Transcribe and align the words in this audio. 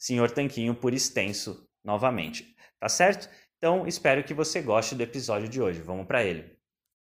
Senhor 0.00 0.30
Tanquinho 0.30 0.74
por 0.74 0.94
extenso 0.94 1.68
novamente. 1.84 2.56
Tá 2.80 2.88
certo? 2.88 3.28
Então, 3.58 3.86
espero 3.86 4.24
que 4.24 4.32
você 4.32 4.62
goste 4.62 4.94
do 4.94 5.02
episódio 5.02 5.46
de 5.46 5.60
hoje. 5.60 5.82
Vamos 5.82 6.06
para 6.06 6.24
ele. 6.24 6.56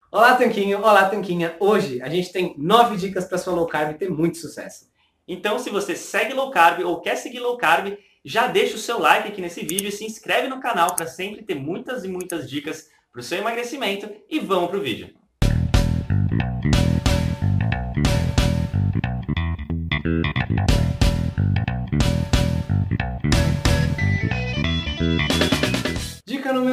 Olá, 0.09 0.35
Tanquinho! 0.35 0.79
Olá, 0.79 1.09
Tanquinha! 1.09 1.57
Hoje 1.59 2.01
a 2.01 2.07
gente 2.07 2.31
tem 2.31 2.55
nove 2.57 2.95
dicas 2.95 3.25
para 3.25 3.37
sua 3.37 3.53
low 3.53 3.67
carb 3.67 3.97
ter 3.97 4.09
muito 4.09 4.37
sucesso. 4.37 4.89
Então, 5.27 5.59
se 5.59 5.69
você 5.69 5.93
segue 5.93 6.33
low 6.33 6.49
carb 6.49 6.85
ou 6.85 7.01
quer 7.01 7.17
seguir 7.17 7.39
low 7.39 7.57
carb, 7.57 7.97
já 8.23 8.47
deixa 8.47 8.75
o 8.75 8.79
seu 8.79 8.97
like 8.97 9.27
aqui 9.27 9.41
nesse 9.41 9.65
vídeo 9.65 9.89
e 9.89 9.91
se 9.91 10.05
inscreve 10.05 10.47
no 10.47 10.61
canal 10.61 10.95
para 10.95 11.05
sempre 11.05 11.43
ter 11.43 11.55
muitas 11.55 12.05
e 12.05 12.07
muitas 12.07 12.49
dicas 12.49 12.89
para 13.11 13.19
o 13.19 13.23
seu 13.23 13.39
emagrecimento. 13.39 14.09
E 14.29 14.39
vamos 14.39 14.69
para 14.69 14.79
o 14.79 14.81
vídeo. 14.81 15.13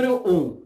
Número 0.02 0.28
1. 0.28 0.36
Um, 0.36 0.62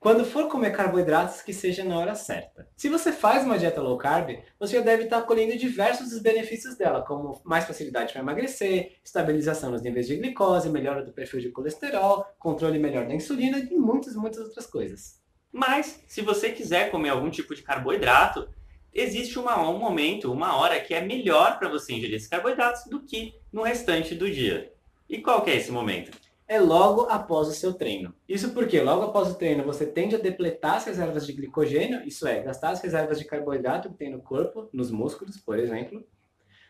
quando 0.00 0.24
for 0.24 0.48
comer 0.48 0.70
carboidratos, 0.70 1.42
que 1.42 1.52
seja 1.52 1.84
na 1.84 1.98
hora 1.98 2.14
certa. 2.14 2.68
Se 2.76 2.88
você 2.88 3.12
faz 3.12 3.44
uma 3.44 3.58
dieta 3.58 3.82
low 3.82 3.98
carb, 3.98 4.30
você 4.58 4.76
já 4.76 4.80
deve 4.80 5.04
estar 5.04 5.22
colhendo 5.22 5.58
diversos 5.58 6.10
dos 6.10 6.20
benefícios 6.20 6.76
dela, 6.76 7.02
como 7.02 7.40
mais 7.44 7.66
facilidade 7.66 8.12
para 8.12 8.22
emagrecer, 8.22 8.96
estabilização 9.04 9.72
nos 9.72 9.82
níveis 9.82 10.06
de 10.06 10.16
glicose, 10.16 10.70
melhora 10.70 11.04
do 11.04 11.12
perfil 11.12 11.40
de 11.40 11.50
colesterol, 11.50 12.24
controle 12.38 12.78
melhor 12.78 13.06
da 13.06 13.14
insulina 13.14 13.58
e 13.58 13.76
muitas, 13.76 14.14
muitas 14.14 14.40
outras 14.44 14.66
coisas. 14.66 15.20
Mas, 15.52 16.02
se 16.06 16.22
você 16.22 16.50
quiser 16.50 16.90
comer 16.90 17.08
algum 17.08 17.28
tipo 17.28 17.54
de 17.54 17.62
carboidrato, 17.62 18.48
existe 18.94 19.38
uma, 19.38 19.68
um 19.68 19.78
momento, 19.78 20.32
uma 20.32 20.56
hora 20.56 20.80
que 20.80 20.94
é 20.94 21.00
melhor 21.00 21.58
para 21.58 21.68
você 21.68 21.92
ingerir 21.92 22.14
esses 22.14 22.28
carboidratos 22.28 22.84
do 22.86 23.04
que 23.04 23.34
no 23.52 23.62
restante 23.62 24.14
do 24.14 24.30
dia. 24.30 24.72
E 25.08 25.18
qual 25.18 25.44
é 25.46 25.56
esse 25.56 25.72
momento? 25.72 26.27
É 26.48 26.58
logo 26.58 27.02
após 27.02 27.46
o 27.46 27.52
seu 27.52 27.74
treino. 27.74 28.14
Isso 28.26 28.50
porque 28.54 28.80
logo 28.80 29.02
após 29.02 29.28
o 29.28 29.34
treino 29.34 29.62
você 29.64 29.84
tende 29.84 30.16
a 30.16 30.18
depletar 30.18 30.76
as 30.76 30.86
reservas 30.86 31.26
de 31.26 31.34
glicogênio, 31.34 32.02
isso 32.06 32.26
é, 32.26 32.42
gastar 32.42 32.70
as 32.70 32.80
reservas 32.80 33.18
de 33.18 33.26
carboidrato 33.26 33.90
que 33.90 33.98
tem 33.98 34.10
no 34.10 34.22
corpo, 34.22 34.68
nos 34.72 34.90
músculos, 34.90 35.36
por 35.36 35.58
exemplo. 35.58 36.02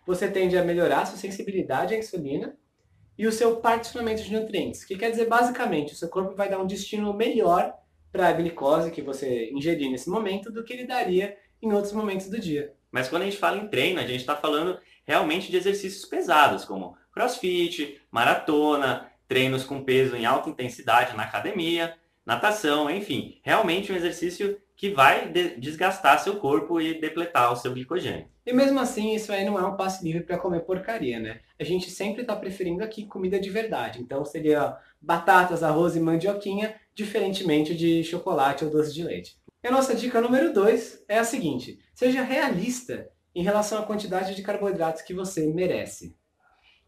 Você 0.04 0.28
tende 0.28 0.58
a 0.58 0.64
melhorar 0.64 1.02
a 1.02 1.06
sua 1.06 1.16
sensibilidade 1.16 1.94
à 1.94 1.98
insulina 1.98 2.56
e 3.16 3.26
o 3.26 3.32
seu 3.32 3.56
particionamento 3.56 4.22
de 4.22 4.32
nutrientes, 4.32 4.84
que 4.84 4.96
quer 4.96 5.10
dizer 5.10 5.26
basicamente 5.26 5.92
o 5.92 5.96
seu 5.96 6.08
corpo 6.08 6.34
vai 6.34 6.48
dar 6.48 6.58
um 6.58 6.66
destino 6.66 7.14
melhor 7.14 7.72
para 8.10 8.28
a 8.28 8.32
glicose 8.32 8.90
que 8.90 9.02
você 9.02 9.50
ingerir 9.52 9.90
nesse 9.90 10.10
momento 10.10 10.50
do 10.50 10.64
que 10.64 10.72
ele 10.72 10.86
daria 10.86 11.36
em 11.62 11.72
outros 11.72 11.92
momentos 11.92 12.28
do 12.28 12.40
dia. 12.40 12.74
Mas 12.90 13.08
quando 13.08 13.22
a 13.22 13.24
gente 13.26 13.36
fala 13.36 13.58
em 13.58 13.68
treino, 13.68 14.00
a 14.00 14.06
gente 14.06 14.20
está 14.20 14.34
falando 14.34 14.78
realmente 15.04 15.50
de 15.50 15.56
exercícios 15.56 16.04
pesados, 16.04 16.64
como 16.64 16.96
crossfit, 17.12 18.00
maratona, 18.10 19.07
treinos 19.28 19.62
com 19.62 19.84
peso 19.84 20.16
em 20.16 20.26
alta 20.26 20.50
intensidade 20.50 21.16
na 21.16 21.22
academia, 21.22 21.94
natação, 22.26 22.90
enfim, 22.90 23.38
realmente 23.44 23.92
um 23.92 23.96
exercício 23.96 24.58
que 24.74 24.90
vai 24.90 25.28
desgastar 25.58 26.20
seu 26.20 26.36
corpo 26.36 26.80
e 26.80 27.00
depletar 27.00 27.52
o 27.52 27.56
seu 27.56 27.72
glicogênio. 27.72 28.28
E 28.46 28.52
mesmo 28.52 28.78
assim, 28.78 29.14
isso 29.14 29.32
aí 29.32 29.44
não 29.44 29.58
é 29.58 29.66
um 29.66 29.76
passe 29.76 30.04
livre 30.04 30.22
para 30.22 30.38
comer 30.38 30.60
porcaria, 30.60 31.18
né? 31.18 31.40
A 31.58 31.64
gente 31.64 31.90
sempre 31.90 32.22
está 32.22 32.34
preferindo 32.36 32.84
aqui 32.84 33.04
comida 33.04 33.40
de 33.40 33.50
verdade. 33.50 34.00
Então 34.00 34.24
seria 34.24 34.76
batatas, 35.00 35.62
arroz 35.62 35.96
e 35.96 36.00
mandioquinha, 36.00 36.74
diferentemente 36.94 37.76
de 37.76 38.04
chocolate 38.04 38.64
ou 38.64 38.70
doce 38.70 38.94
de 38.94 39.02
leite. 39.02 39.36
E 39.62 39.66
a 39.66 39.72
nossa 39.72 39.94
dica 39.94 40.20
número 40.20 40.52
2 40.52 41.04
é 41.08 41.18
a 41.18 41.24
seguinte: 41.24 41.80
seja 41.92 42.22
realista 42.22 43.10
em 43.34 43.42
relação 43.42 43.80
à 43.80 43.82
quantidade 43.82 44.34
de 44.34 44.42
carboidratos 44.42 45.02
que 45.02 45.12
você 45.12 45.46
merece. 45.46 46.16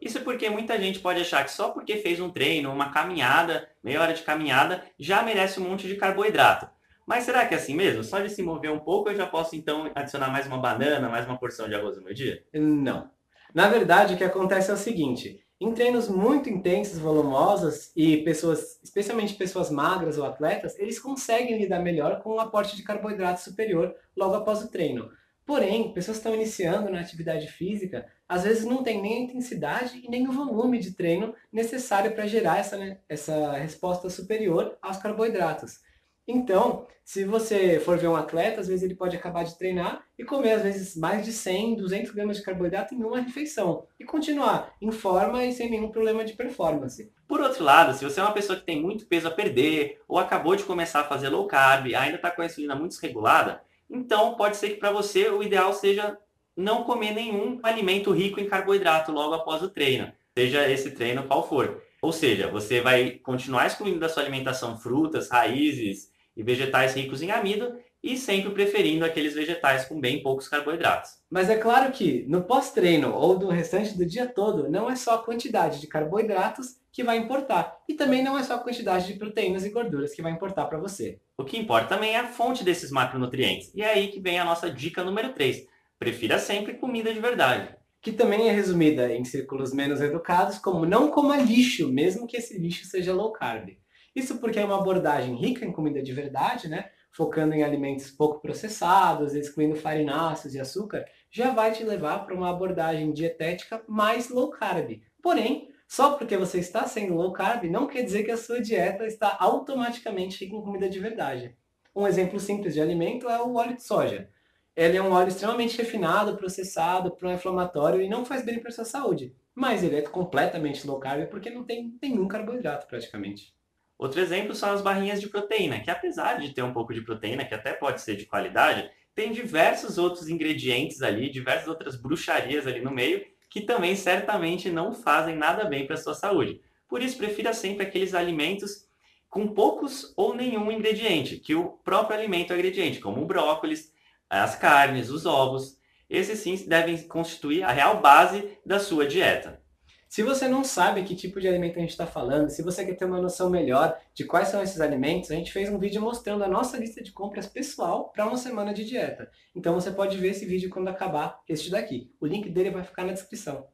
Isso 0.01 0.21
porque 0.21 0.49
muita 0.49 0.81
gente 0.81 0.99
pode 0.99 1.21
achar 1.21 1.45
que 1.45 1.53
só 1.53 1.71
porque 1.71 1.97
fez 1.99 2.21
um 2.21 2.31
treino, 2.31 2.73
uma 2.73 2.91
caminhada, 2.91 3.69
meia 3.83 4.01
hora 4.01 4.15
de 4.15 4.23
caminhada, 4.23 4.83
já 4.99 5.23
merece 5.23 5.61
um 5.61 5.69
monte 5.69 5.87
de 5.87 5.97
carboidrato. 5.97 6.69
Mas 7.07 7.25
será 7.25 7.45
que 7.47 7.55
é 7.55 7.57
assim 7.57 7.75
mesmo? 7.75 8.05
Só 8.05 8.21
de 8.21 8.31
se 8.31 8.43
mover 8.43 8.71
um 8.71 8.79
pouco 8.79 9.11
eu 9.11 9.17
já 9.17 9.27
posso 9.27 9.57
então 9.57 9.91
adicionar 9.95 10.31
mais 10.31 10.47
uma 10.47 10.59
banana, 10.59 11.09
mais 11.09 11.27
uma 11.27 11.39
porção 11.39 11.69
de 11.69 11.75
arroz 11.75 11.97
no 11.97 12.05
meu 12.05 12.15
dia? 12.15 12.43
Não. 12.55 13.11
Na 13.55 13.69
verdade, 13.69 14.15
o 14.15 14.17
que 14.17 14.25
acontece 14.25 14.71
é 14.71 14.75
o 14.75 14.77
seguinte: 14.77 15.45
em 15.61 15.75
treinos 15.75 16.09
muito 16.09 16.49
intensos, 16.49 16.99
volumosos 16.99 17.91
e 17.95 18.19
pessoas, 18.19 18.81
especialmente 18.83 19.35
pessoas 19.35 19.71
magras 19.71 20.17
ou 20.17 20.25
atletas, 20.25 20.79
eles 20.79 20.99
conseguem 20.99 21.59
lidar 21.59 21.81
melhor 21.81 22.23
com 22.23 22.37
um 22.37 22.41
aporte 22.41 22.77
de 22.77 22.83
carboidrato 22.83 23.41
superior 23.41 23.95
logo 24.17 24.37
após 24.37 24.63
o 24.63 24.71
treino. 24.71 25.11
Porém, 25.45 25.93
pessoas 25.93 26.17
que 26.17 26.21
estão 26.21 26.35
iniciando 26.35 26.91
na 26.91 27.01
atividade 27.01 27.49
física, 27.49 28.07
às 28.31 28.45
vezes 28.45 28.65
não 28.65 28.81
tem 28.85 29.03
nem 29.03 29.15
a 29.15 29.21
intensidade 29.23 30.01
e 30.05 30.09
nem 30.09 30.29
o 30.29 30.31
volume 30.31 30.79
de 30.79 30.93
treino 30.93 31.35
necessário 31.53 32.13
para 32.13 32.29
gerar 32.29 32.59
essa, 32.59 32.77
né, 32.77 32.99
essa 33.09 33.55
resposta 33.55 34.09
superior 34.09 34.79
aos 34.81 34.99
carboidratos. 34.99 35.81
Então, 36.29 36.87
se 37.05 37.25
você 37.25 37.81
for 37.81 37.99
ver 37.99 38.07
um 38.07 38.15
atleta, 38.15 38.61
às 38.61 38.69
vezes 38.69 38.85
ele 38.85 38.95
pode 38.95 39.17
acabar 39.17 39.43
de 39.43 39.59
treinar 39.59 40.05
e 40.17 40.23
comer 40.23 40.53
às 40.53 40.63
vezes 40.63 40.97
mais 40.97 41.25
de 41.25 41.33
100, 41.33 41.75
200 41.75 42.13
gramas 42.13 42.37
de 42.37 42.45
carboidrato 42.45 42.95
em 42.95 43.03
uma 43.03 43.21
refeição 43.21 43.89
e 43.99 44.05
continuar 44.05 44.77
em 44.81 44.93
forma 44.93 45.45
e 45.45 45.53
sem 45.53 45.69
nenhum 45.69 45.91
problema 45.91 46.25
de 46.25 46.35
performance. 46.35 47.13
Por 47.27 47.41
outro 47.41 47.65
lado, 47.65 47.95
se 47.95 48.05
você 48.05 48.21
é 48.21 48.23
uma 48.23 48.33
pessoa 48.33 48.61
que 48.61 48.65
tem 48.65 48.81
muito 48.81 49.07
peso 49.07 49.27
a 49.27 49.33
perder 49.33 50.01
ou 50.07 50.21
acabou 50.21 50.55
de 50.55 50.63
começar 50.63 51.01
a 51.01 51.09
fazer 51.09 51.31
low 51.31 51.49
carb, 51.49 51.93
ainda 51.97 52.15
está 52.15 52.31
com 52.31 52.43
a 52.43 52.47
insulina 52.47 52.77
muito 52.77 52.93
desregulada, 52.93 53.61
então 53.91 54.37
pode 54.37 54.57
ser 54.57 54.71
que 54.71 54.77
para 54.77 54.93
você 54.93 55.29
o 55.29 55.43
ideal 55.43 55.73
seja 55.73 56.17
não 56.61 56.85
comer 56.85 57.13
nenhum 57.13 57.59
alimento 57.63 58.13
rico 58.13 58.39
em 58.39 58.49
carboidrato 58.49 59.11
logo 59.11 59.35
após 59.35 59.63
o 59.63 59.69
treino, 59.69 60.13
seja 60.37 60.69
esse 60.71 60.93
treino 60.93 61.25
qual 61.25 61.49
for. 61.49 61.83
Ou 62.03 62.13
seja, 62.13 62.49
você 62.49 62.81
vai 62.81 63.11
continuar 63.23 63.67
excluindo 63.67 63.99
da 63.99 64.09
sua 64.09 64.23
alimentação 64.23 64.79
frutas, 64.79 65.29
raízes 65.29 66.11
e 66.37 66.43
vegetais 66.43 66.95
ricos 66.95 67.23
em 67.23 67.31
amido 67.31 67.75
e 68.03 68.17
sempre 68.17 68.51
preferindo 68.51 69.05
aqueles 69.05 69.35
vegetais 69.35 69.85
com 69.85 70.01
bem 70.01 70.23
poucos 70.23 70.49
carboidratos. 70.49 71.19
Mas 71.29 71.51
é 71.51 71.57
claro 71.57 71.93
que 71.93 72.25
no 72.27 72.43
pós-treino 72.43 73.15
ou 73.15 73.39
do 73.39 73.49
restante 73.49 73.97
do 73.97 74.07
dia 74.07 74.27
todo, 74.27 74.71
não 74.71 74.91
é 74.91 74.97
só 74.97 75.17
a 75.17 75.23
quantidade 75.23 75.81
de 75.81 75.87
carboidratos 75.87 76.81
que 76.91 77.05
vai 77.05 77.19
importar. 77.19 77.79
E 77.87 77.95
também 77.95 78.23
não 78.23 78.39
é 78.39 78.43
só 78.43 78.55
a 78.55 78.59
quantidade 78.59 79.07
de 79.07 79.19
proteínas 79.19 79.65
e 79.65 79.71
gorduras 79.71 80.15
que 80.15 80.23
vai 80.23 80.33
importar 80.33 80.65
para 80.65 80.79
você. 80.79 81.19
O 81.37 81.45
que 81.45 81.59
importa 81.59 81.89
também 81.89 82.15
é 82.15 82.21
a 82.21 82.27
fonte 82.27 82.65
desses 82.65 82.91
macronutrientes. 82.91 83.71
E 83.75 83.83
é 83.83 83.93
aí 83.93 84.09
que 84.09 84.21
vem 84.21 84.39
a 84.39 84.45
nossa 84.45 84.71
dica 84.71 85.05
número 85.05 85.33
3. 85.33 85.67
Prefira 86.01 86.39
sempre 86.39 86.79
comida 86.79 87.13
de 87.13 87.21
verdade. 87.21 87.77
Que 88.01 88.11
também 88.11 88.49
é 88.49 88.53
resumida 88.53 89.13
em 89.13 89.23
círculos 89.23 89.75
menos 89.75 90.01
educados 90.01 90.57
como 90.59 90.87
não 90.87 91.11
coma 91.11 91.37
lixo, 91.37 91.93
mesmo 91.93 92.27
que 92.27 92.39
esse 92.39 92.59
lixo 92.59 92.87
seja 92.87 93.13
low 93.13 93.31
carb. 93.33 93.77
Isso 94.17 94.39
porque 94.39 94.59
é 94.59 94.65
uma 94.65 94.79
abordagem 94.79 95.37
rica 95.37 95.63
em 95.63 95.71
comida 95.71 96.03
de 96.03 96.11
verdade, 96.15 96.69
né? 96.69 96.91
focando 97.13 97.55
em 97.55 97.63
alimentos 97.63 98.11
pouco 98.11 98.41
processados, 98.41 99.35
excluindo 99.35 99.77
farináceos 99.77 100.55
e 100.55 100.61
açúcar, 100.61 101.05
já 101.31 101.51
vai 101.51 101.73
te 101.73 101.85
levar 101.85 102.21
para 102.21 102.35
uma 102.35 102.49
abordagem 102.49 103.13
dietética 103.13 103.83
mais 103.87 104.31
low 104.31 104.49
carb. 104.49 105.03
Porém, 105.23 105.69
só 105.87 106.13
porque 106.15 106.39
você 106.39 106.61
está 106.61 106.87
sendo 106.87 107.15
low 107.15 107.33
carb 107.35 107.65
não 107.65 107.87
quer 107.87 108.05
dizer 108.05 108.23
que 108.23 108.31
a 108.31 108.39
sua 108.39 108.63
dieta 108.63 109.07
está 109.07 109.37
automaticamente 109.39 110.43
rica 110.43 110.57
em 110.57 110.63
comida 110.63 110.89
de 110.89 110.99
verdade. 110.99 111.55
Um 111.95 112.07
exemplo 112.07 112.41
simples 112.41 112.73
de 112.73 112.81
alimento 112.81 113.29
é 113.29 113.43
o 113.43 113.57
óleo 113.57 113.77
de 113.77 113.83
soja. 113.83 114.31
Ele 114.77 114.97
é 114.97 115.03
um 115.03 115.13
óleo 115.13 115.29
extremamente 115.29 115.77
refinado, 115.77 116.37
processado, 116.37 117.11
pró-inflamatório 117.11 118.01
e 118.01 118.09
não 118.09 118.25
faz 118.25 118.45
bem 118.45 118.59
para 118.59 118.71
sua 118.71 118.85
saúde. 118.85 119.35
Mas 119.55 119.83
ele 119.83 119.97
é 119.97 120.03
completamente 120.03 120.87
low 120.87 120.99
carb 120.99 121.29
porque 121.29 121.51
não 121.51 121.65
tem 121.65 121.99
nenhum 122.01 122.29
carboidrato 122.29 122.87
praticamente. 122.87 123.55
Outro 123.99 124.21
exemplo 124.21 124.55
são 124.55 124.73
as 124.73 124.81
barrinhas 124.81 125.21
de 125.21 125.29
proteína, 125.29 125.81
que 125.81 125.91
apesar 125.91 126.41
de 126.41 126.55
ter 126.55 126.63
um 126.63 126.73
pouco 126.73 126.95
de 126.95 127.03
proteína, 127.03 127.45
que 127.45 127.53
até 127.53 127.75
pode 127.75 128.01
ser 128.01 128.17
de 128.17 128.25
qualidade, 128.25 128.91
tem 129.15 129.33
diversos 129.33 129.99
outros 129.99 130.29
ingredientes 130.29 131.03
ali, 131.03 131.29
diversas 131.29 131.69
outras 131.69 131.97
bruxarias 131.97 132.67
ali 132.67 132.81
no 132.81 132.91
meio, 132.91 133.23
que 133.51 133.61
também 133.61 133.95
certamente 133.95 134.71
não 134.71 134.95
fazem 134.95 135.37
nada 135.37 135.65
bem 135.65 135.87
para 135.87 135.97
a 135.97 135.99
sua 135.99 136.15
saúde. 136.15 136.63
Por 136.89 137.03
isso, 137.03 137.19
prefira 137.19 137.53
sempre 137.53 137.85
aqueles 137.85 138.15
alimentos 138.15 138.89
com 139.29 139.47
poucos 139.49 140.15
ou 140.17 140.35
nenhum 140.35 140.73
ingrediente, 140.73 141.37
que 141.37 141.55
o 141.55 141.69
próprio 141.85 142.19
alimento 142.19 142.53
é 142.53 142.57
ingrediente, 142.57 143.01
como 143.01 143.23
o 143.23 143.27
brócolis, 143.27 143.93
as 144.31 144.55
carnes, 144.55 145.11
os 145.11 145.27
ovos. 145.27 145.77
Esses 146.09 146.39
sim 146.39 146.57
devem 146.69 146.97
constituir 147.09 147.65
a 147.65 147.73
real 147.73 148.01
base 148.01 148.57
da 148.65 148.79
sua 148.79 149.07
dieta. 149.07 149.61
Se 150.09 150.25
você 150.25 150.49
não 150.49 150.65
sabe 150.65 151.05
que 151.05 151.15
tipo 151.15 151.41
de 151.41 151.47
alimento 151.47 151.77
a 151.77 151.81
gente 151.81 151.91
está 151.91 152.05
falando, 152.05 152.49
se 152.49 152.63
você 152.63 152.85
quer 152.85 152.95
ter 152.95 153.05
uma 153.05 153.21
noção 153.21 153.49
melhor 153.49 153.97
de 154.13 154.25
quais 154.25 154.49
são 154.49 154.61
esses 154.61 154.81
alimentos, 154.81 155.31
a 155.31 155.37
gente 155.37 155.53
fez 155.53 155.69
um 155.69 155.79
vídeo 155.79 156.03
mostrando 156.03 156.43
a 156.43 156.49
nossa 156.49 156.77
lista 156.77 157.01
de 157.01 157.13
compras 157.13 157.47
pessoal 157.47 158.11
para 158.11 158.27
uma 158.27 158.37
semana 158.37 158.75
de 158.75 158.85
dieta. 158.85 159.31
Então 159.55 159.73
você 159.73 159.91
pode 159.93 160.17
ver 160.17 160.31
esse 160.31 160.45
vídeo 160.45 160.69
quando 160.69 160.89
acabar 160.89 161.41
este 161.49 161.71
daqui. 161.71 162.13
O 162.21 162.27
link 162.27 162.51
dele 162.51 162.71
vai 162.71 162.83
ficar 162.83 163.05
na 163.05 163.13
descrição. 163.13 163.69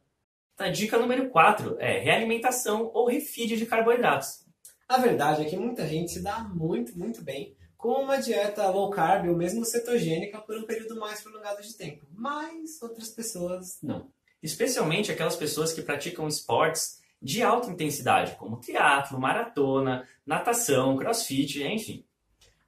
A 0.58 0.68
dica 0.68 0.98
número 0.98 1.30
4 1.30 1.76
é 1.78 1.98
realimentação 1.98 2.90
ou 2.92 3.08
refeed 3.08 3.56
de 3.56 3.64
carboidratos. 3.64 4.44
A 4.86 4.98
verdade 4.98 5.40
é 5.40 5.44
que 5.46 5.56
muita 5.56 5.86
gente 5.86 6.12
se 6.12 6.22
dá 6.22 6.40
muito, 6.40 6.98
muito 6.98 7.24
bem 7.24 7.55
com 7.76 8.02
uma 8.02 8.18
dieta 8.18 8.68
low 8.68 8.90
carb 8.90 9.28
ou 9.28 9.36
mesmo 9.36 9.64
cetogênica 9.64 10.40
por 10.40 10.56
um 10.56 10.64
período 10.64 10.98
mais 10.98 11.20
prolongado 11.20 11.62
de 11.62 11.74
tempo, 11.74 12.06
mas 12.10 12.80
outras 12.82 13.08
pessoas 13.08 13.78
não 13.82 14.10
especialmente 14.42 15.10
aquelas 15.10 15.36
pessoas 15.36 15.72
que 15.72 15.82
praticam 15.82 16.28
esportes 16.28 17.00
de 17.20 17.42
alta 17.42 17.70
intensidade, 17.70 18.36
como 18.36 18.60
triatlo, 18.60 19.18
maratona, 19.18 20.06
natação, 20.24 20.96
crossfit, 20.96 21.62
enfim. 21.62 22.04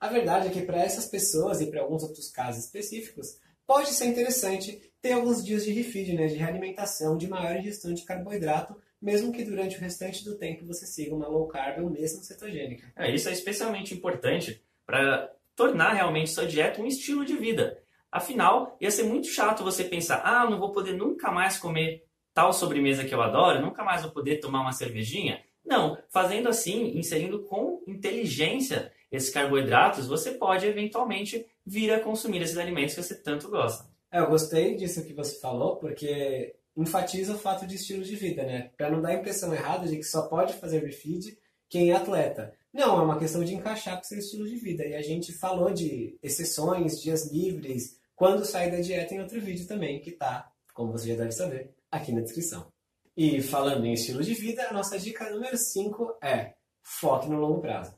A 0.00 0.08
verdade 0.08 0.48
é 0.48 0.50
que 0.50 0.62
para 0.62 0.82
essas 0.82 1.06
pessoas 1.06 1.60
e 1.60 1.66
para 1.66 1.80
alguns 1.80 2.02
outros 2.02 2.28
casos 2.30 2.64
específicos, 2.64 3.38
pode 3.66 3.90
ser 3.90 4.06
interessante 4.06 4.92
ter 5.00 5.12
alguns 5.12 5.44
dias 5.44 5.64
de 5.64 5.72
refeed, 5.72 6.14
né, 6.14 6.26
de 6.26 6.34
realimentação, 6.34 7.16
de 7.16 7.28
maior 7.28 7.56
ingestão 7.56 7.92
de 7.92 8.02
carboidrato, 8.02 8.76
mesmo 9.00 9.32
que 9.32 9.44
durante 9.44 9.76
o 9.76 9.80
restante 9.80 10.24
do 10.24 10.36
tempo 10.36 10.66
você 10.66 10.86
siga 10.86 11.14
uma 11.14 11.28
low 11.28 11.46
carb 11.46 11.84
ou 11.84 11.90
mesmo 11.90 12.22
cetogênica. 12.22 12.92
É, 12.96 13.14
isso 13.14 13.28
é 13.28 13.32
especialmente 13.32 13.94
importante 13.94 14.60
para 14.88 15.30
tornar 15.54 15.92
realmente 15.92 16.30
sua 16.30 16.46
dieta 16.46 16.80
um 16.80 16.86
estilo 16.86 17.22
de 17.22 17.36
vida. 17.36 17.78
Afinal, 18.10 18.74
ia 18.80 18.90
ser 18.90 19.02
muito 19.02 19.28
chato 19.28 19.62
você 19.62 19.84
pensar: 19.84 20.22
ah, 20.24 20.48
não 20.48 20.58
vou 20.58 20.72
poder 20.72 20.94
nunca 20.94 21.30
mais 21.30 21.58
comer 21.58 22.06
tal 22.32 22.54
sobremesa 22.54 23.04
que 23.04 23.14
eu 23.14 23.20
adoro, 23.20 23.60
nunca 23.60 23.84
mais 23.84 24.02
vou 24.02 24.10
poder 24.10 24.38
tomar 24.38 24.62
uma 24.62 24.72
cervejinha. 24.72 25.42
Não, 25.64 25.98
fazendo 26.08 26.48
assim, 26.48 26.96
inserindo 26.96 27.42
com 27.42 27.82
inteligência 27.86 28.90
esses 29.12 29.28
carboidratos, 29.28 30.06
você 30.06 30.30
pode 30.30 30.66
eventualmente 30.66 31.44
vir 31.66 31.92
a 31.92 32.00
consumir 32.00 32.40
esses 32.40 32.56
alimentos 32.56 32.94
que 32.94 33.02
você 33.02 33.14
tanto 33.14 33.50
gosta. 33.50 33.86
É, 34.10 34.20
eu 34.20 34.28
gostei 34.28 34.74
disso 34.74 35.04
que 35.04 35.12
você 35.12 35.38
falou, 35.38 35.76
porque 35.76 36.54
enfatiza 36.74 37.34
o 37.34 37.38
fato 37.38 37.66
de 37.66 37.74
estilo 37.74 38.02
de 38.02 38.16
vida, 38.16 38.42
né? 38.44 38.70
Para 38.78 38.90
não 38.90 39.02
dar 39.02 39.10
a 39.10 39.14
impressão 39.14 39.52
errada 39.52 39.86
de 39.86 39.96
que 39.96 40.04
só 40.04 40.22
pode 40.28 40.54
fazer 40.54 40.82
refeed 40.82 41.36
quem 41.68 41.90
é 41.90 41.94
atleta. 41.94 42.54
Não, 42.72 43.00
é 43.00 43.02
uma 43.02 43.18
questão 43.18 43.42
de 43.42 43.54
encaixar 43.54 43.96
com 43.96 44.04
seu 44.04 44.18
estilo 44.18 44.46
de 44.46 44.56
vida. 44.56 44.84
E 44.84 44.94
a 44.94 45.02
gente 45.02 45.32
falou 45.32 45.72
de 45.72 46.18
exceções, 46.22 47.00
dias 47.00 47.30
livres, 47.32 47.98
quando 48.14 48.44
sair 48.44 48.70
da 48.70 48.80
dieta 48.80 49.14
em 49.14 49.20
outro 49.20 49.40
vídeo 49.40 49.66
também, 49.66 50.00
que 50.00 50.12
tá, 50.12 50.52
como 50.74 50.92
você 50.92 51.08
já 51.08 51.16
deve 51.16 51.32
saber, 51.32 51.74
aqui 51.90 52.12
na 52.12 52.20
descrição. 52.20 52.70
E 53.16 53.42
falando 53.42 53.84
em 53.84 53.94
estilo 53.94 54.22
de 54.22 54.34
vida, 54.34 54.68
a 54.68 54.72
nossa 54.72 54.98
dica 54.98 55.30
número 55.30 55.56
5 55.56 56.18
é 56.22 56.54
foque 56.82 57.28
no 57.28 57.40
longo 57.40 57.60
prazo. 57.60 57.94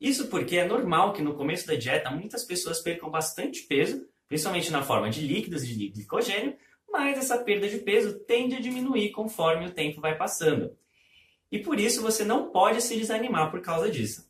Isso 0.00 0.28
porque 0.28 0.56
é 0.56 0.66
normal 0.66 1.12
que 1.12 1.22
no 1.22 1.34
começo 1.34 1.66
da 1.66 1.74
dieta 1.74 2.10
muitas 2.10 2.44
pessoas 2.44 2.80
percam 2.80 3.10
bastante 3.10 3.62
peso, 3.62 4.06
principalmente 4.28 4.70
na 4.70 4.82
forma 4.82 5.10
de 5.10 5.26
líquidos 5.26 5.64
e 5.64 5.74
de 5.74 5.88
glicogênio, 5.88 6.56
mas 6.88 7.18
essa 7.18 7.38
perda 7.38 7.68
de 7.68 7.78
peso 7.78 8.20
tende 8.20 8.54
a 8.54 8.60
diminuir 8.60 9.10
conforme 9.10 9.66
o 9.66 9.72
tempo 9.72 10.00
vai 10.00 10.16
passando. 10.16 10.76
E 11.50 11.58
por 11.58 11.80
isso 11.80 12.02
você 12.02 12.24
não 12.24 12.50
pode 12.50 12.82
se 12.82 12.96
desanimar 12.96 13.50
por 13.50 13.60
causa 13.60 13.90
disso. 13.90 14.28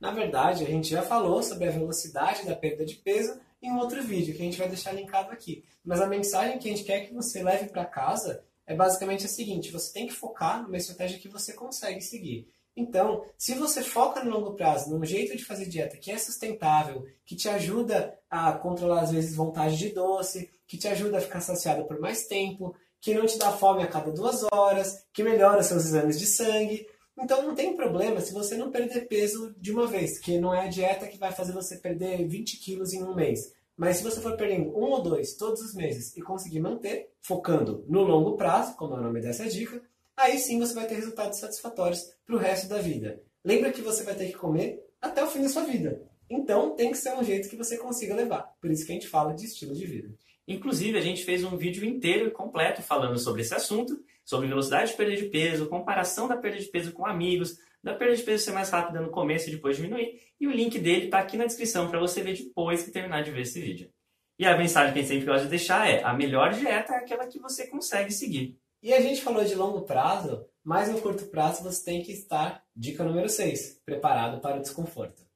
Na 0.00 0.12
verdade, 0.12 0.64
a 0.64 0.68
gente 0.68 0.88
já 0.88 1.02
falou 1.02 1.42
sobre 1.42 1.68
a 1.68 1.72
velocidade 1.72 2.46
da 2.46 2.54
perda 2.54 2.84
de 2.84 2.94
peso 2.96 3.38
em 3.60 3.70
um 3.70 3.78
outro 3.78 4.02
vídeo 4.02 4.34
que 4.34 4.42
a 4.42 4.44
gente 4.44 4.58
vai 4.58 4.68
deixar 4.68 4.92
linkado 4.92 5.32
aqui. 5.32 5.64
Mas 5.84 6.00
a 6.00 6.06
mensagem 6.06 6.58
que 6.58 6.68
a 6.68 6.70
gente 6.70 6.84
quer 6.84 7.06
que 7.06 7.14
você 7.14 7.42
leve 7.42 7.68
para 7.68 7.84
casa 7.84 8.44
é 8.66 8.74
basicamente 8.74 9.24
a 9.24 9.28
seguinte: 9.28 9.72
você 9.72 9.92
tem 9.92 10.06
que 10.06 10.12
focar 10.12 10.62
numa 10.62 10.76
estratégia 10.76 11.18
que 11.18 11.28
você 11.28 11.52
consegue 11.52 12.00
seguir. 12.00 12.48
Então, 12.76 13.24
se 13.36 13.54
você 13.54 13.82
foca 13.82 14.22
no 14.22 14.30
longo 14.30 14.54
prazo, 14.54 14.90
num 14.90 15.04
jeito 15.04 15.36
de 15.36 15.44
fazer 15.44 15.66
dieta 15.66 15.96
que 15.96 16.12
é 16.12 16.18
sustentável, 16.18 17.04
que 17.24 17.34
te 17.34 17.48
ajuda 17.48 18.16
a 18.30 18.52
controlar 18.52 19.00
às 19.00 19.10
vezes 19.10 19.34
vontade 19.34 19.76
de 19.76 19.88
doce, 19.88 20.48
que 20.64 20.78
te 20.78 20.86
ajuda 20.86 21.18
a 21.18 21.20
ficar 21.20 21.40
saciado 21.40 21.86
por 21.86 21.98
mais 21.98 22.28
tempo, 22.28 22.76
que 23.00 23.14
não 23.14 23.26
te 23.26 23.38
dá 23.38 23.52
fome 23.52 23.82
a 23.82 23.86
cada 23.86 24.10
duas 24.10 24.44
horas, 24.52 25.04
que 25.12 25.22
melhora 25.22 25.62
seus 25.62 25.84
exames 25.84 26.18
de 26.18 26.26
sangue, 26.26 26.86
então 27.20 27.42
não 27.42 27.54
tem 27.54 27.76
problema 27.76 28.20
se 28.20 28.32
você 28.32 28.56
não 28.56 28.70
perder 28.70 29.08
peso 29.08 29.54
de 29.58 29.72
uma 29.72 29.86
vez, 29.86 30.18
que 30.18 30.38
não 30.38 30.54
é 30.54 30.66
a 30.66 30.68
dieta 30.68 31.06
que 31.08 31.18
vai 31.18 31.32
fazer 31.32 31.52
você 31.52 31.76
perder 31.76 32.26
20 32.26 32.58
quilos 32.58 32.92
em 32.92 33.02
um 33.02 33.14
mês. 33.14 33.52
Mas 33.76 33.96
se 33.96 34.04
você 34.04 34.20
for 34.20 34.36
perdendo 34.36 34.70
um 34.76 34.90
ou 34.90 35.02
dois 35.02 35.34
todos 35.36 35.60
os 35.60 35.74
meses 35.74 36.16
e 36.16 36.22
conseguir 36.22 36.60
manter, 36.60 37.12
focando 37.20 37.84
no 37.88 38.02
longo 38.02 38.36
prazo, 38.36 38.76
como 38.76 38.94
é 38.94 38.98
o 38.98 39.02
nome 39.02 39.20
dessa 39.20 39.48
dica, 39.48 39.82
aí 40.16 40.38
sim 40.38 40.58
você 40.58 40.74
vai 40.74 40.86
ter 40.86 40.94
resultados 40.94 41.38
satisfatórios 41.38 42.04
para 42.24 42.34
o 42.34 42.38
resto 42.38 42.68
da 42.68 42.78
vida. 42.78 43.20
Lembra 43.44 43.72
que 43.72 43.82
você 43.82 44.02
vai 44.02 44.14
ter 44.14 44.26
que 44.26 44.36
comer 44.36 44.84
até 45.00 45.22
o 45.22 45.28
fim 45.28 45.42
da 45.42 45.48
sua 45.48 45.64
vida. 45.64 46.02
Então 46.30 46.74
tem 46.74 46.90
que 46.90 46.98
ser 46.98 47.14
um 47.14 47.24
jeito 47.24 47.48
que 47.48 47.56
você 47.56 47.76
consiga 47.76 48.14
levar. 48.14 48.52
Por 48.60 48.70
isso 48.70 48.84
que 48.84 48.92
a 48.92 48.94
gente 48.94 49.08
fala 49.08 49.32
de 49.32 49.46
estilo 49.46 49.74
de 49.74 49.86
vida. 49.86 50.08
Inclusive, 50.48 50.98
a 50.98 51.02
gente 51.02 51.24
fez 51.24 51.44
um 51.44 51.56
vídeo 51.56 51.84
inteiro 51.84 52.32
completo 52.32 52.82
falando 52.82 53.18
sobre 53.18 53.42
esse 53.42 53.54
assunto 53.54 54.02
sobre 54.28 54.46
velocidade 54.46 54.90
de 54.90 54.96
perda 54.98 55.16
de 55.16 55.24
peso, 55.24 55.70
comparação 55.70 56.28
da 56.28 56.36
perda 56.36 56.58
de 56.58 56.66
peso 56.66 56.92
com 56.92 57.06
amigos, 57.06 57.56
da 57.82 57.94
perda 57.94 58.14
de 58.14 58.22
peso 58.22 58.44
ser 58.44 58.52
mais 58.52 58.68
rápida 58.68 59.00
no 59.00 59.10
começo 59.10 59.48
e 59.48 59.52
depois 59.52 59.78
diminuir. 59.78 60.20
E 60.38 60.46
o 60.46 60.50
link 60.50 60.78
dele 60.78 61.06
está 61.06 61.20
aqui 61.20 61.38
na 61.38 61.46
descrição 61.46 61.88
para 61.88 61.98
você 61.98 62.22
ver 62.22 62.36
depois 62.36 62.82
que 62.82 62.90
terminar 62.90 63.22
de 63.22 63.30
ver 63.30 63.40
esse 63.40 63.58
vídeo. 63.58 63.90
E 64.38 64.44
a 64.44 64.54
mensagem 64.54 64.92
que 64.92 64.98
a 64.98 65.02
gente 65.02 65.10
sempre 65.10 65.26
gosta 65.26 65.44
de 65.44 65.48
deixar 65.48 65.88
é: 65.88 66.02
a 66.02 66.12
melhor 66.12 66.52
dieta 66.52 66.92
é 66.92 66.98
aquela 66.98 67.26
que 67.26 67.38
você 67.38 67.68
consegue 67.68 68.12
seguir. 68.12 68.58
E 68.82 68.92
a 68.92 69.00
gente 69.00 69.22
falou 69.22 69.42
de 69.42 69.54
longo 69.54 69.86
prazo, 69.86 70.44
mas 70.62 70.90
no 70.90 71.00
curto 71.00 71.24
prazo 71.30 71.62
você 71.62 71.82
tem 71.82 72.02
que 72.02 72.12
estar, 72.12 72.62
dica 72.76 73.02
número 73.02 73.30
6, 73.30 73.80
preparado 73.82 74.42
para 74.42 74.58
o 74.58 74.60
desconforto. 74.60 75.27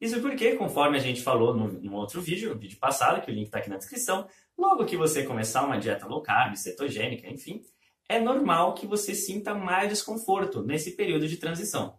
Isso 0.00 0.20
porque, 0.20 0.56
conforme 0.56 0.98
a 0.98 1.00
gente 1.00 1.22
falou 1.22 1.54
no, 1.54 1.68
no 1.68 1.94
outro 1.94 2.20
vídeo, 2.20 2.52
no 2.52 2.60
vídeo 2.60 2.78
passado, 2.78 3.22
que 3.24 3.30
o 3.30 3.34
link 3.34 3.46
está 3.46 3.58
aqui 3.58 3.70
na 3.70 3.78
descrição, 3.78 4.28
logo 4.56 4.84
que 4.84 4.96
você 4.96 5.22
começar 5.22 5.64
uma 5.64 5.78
dieta 5.78 6.06
low 6.06 6.22
carb, 6.22 6.54
cetogênica, 6.56 7.28
enfim, 7.28 7.62
é 8.08 8.20
normal 8.20 8.74
que 8.74 8.86
você 8.86 9.14
sinta 9.14 9.54
mais 9.54 9.88
desconforto 9.88 10.62
nesse 10.62 10.92
período 10.92 11.26
de 11.26 11.38
transição. 11.38 11.98